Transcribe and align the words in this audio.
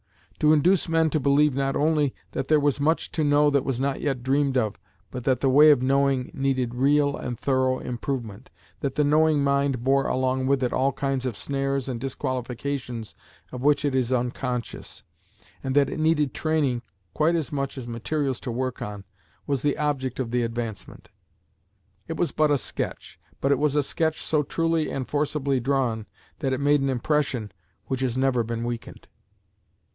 To 0.39 0.51
induce 0.51 0.89
men 0.89 1.11
to 1.11 1.19
believe 1.19 1.53
not 1.53 1.75
only 1.75 2.15
that 2.31 2.47
there 2.47 2.59
was 2.59 2.79
much 2.79 3.11
to 3.11 3.23
know 3.23 3.51
that 3.51 3.63
was 3.63 3.79
not 3.79 4.01
yet 4.01 4.23
dreamed 4.23 4.57
of, 4.57 4.79
but 5.11 5.23
that 5.25 5.41
the 5.41 5.49
way 5.49 5.69
of 5.69 5.83
knowing 5.83 6.31
needed 6.33 6.73
real 6.73 7.15
and 7.15 7.37
thorough 7.37 7.77
improvement; 7.77 8.49
that 8.79 8.95
the 8.95 9.03
knowing 9.03 9.43
mind 9.43 9.83
bore 9.83 10.07
along 10.07 10.47
with 10.47 10.63
it 10.63 10.73
all 10.73 10.91
kinds 10.93 11.27
of 11.27 11.37
snares 11.37 11.87
and 11.87 11.99
disqualifications 12.01 13.13
of 13.51 13.61
which 13.61 13.85
it 13.85 13.93
is 13.93 14.11
unconscious; 14.11 15.03
and 15.63 15.75
that 15.75 15.91
it 15.91 15.99
needed 15.99 16.33
training 16.33 16.81
quite 17.13 17.35
as 17.35 17.51
much 17.51 17.77
as 17.77 17.87
materials 17.87 18.39
to 18.39 18.49
work 18.49 18.81
on, 18.81 19.03
was 19.45 19.61
the 19.61 19.77
object 19.77 20.19
of 20.19 20.31
the 20.31 20.41
Advancement. 20.41 21.11
It 22.07 22.17
was 22.17 22.31
but 22.31 22.49
a 22.49 22.57
sketch; 22.57 23.19
but 23.39 23.51
it 23.51 23.59
was 23.59 23.75
a 23.75 23.83
sketch 23.83 24.19
so 24.23 24.41
truly 24.41 24.89
and 24.89 25.07
forcibly 25.07 25.59
drawn, 25.59 26.07
that 26.39 26.53
it 26.53 26.59
made 26.59 26.81
an 26.81 26.89
impression 26.89 27.51
which 27.85 28.01
has 28.01 28.17
never 28.17 28.43
been 28.43 28.63
weakened. 28.63 29.07